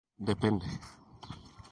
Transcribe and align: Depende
Depende 0.29 0.65